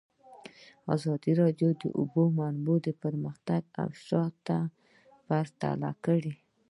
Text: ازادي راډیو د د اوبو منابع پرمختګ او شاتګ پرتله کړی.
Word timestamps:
ازادي 0.95 1.31
راډیو 1.41 1.69
د 1.75 1.79
د 1.81 1.83
اوبو 1.99 2.23
منابع 2.37 2.93
پرمختګ 3.03 3.61
او 3.81 3.89
شاتګ 4.05 4.67
پرتله 5.27 5.91
کړی. 6.05 6.33